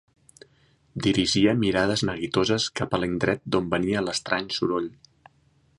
[1.07, 4.89] Dirigia mirades neguitoses cap a l'indret d'on venia l'estrany soroll.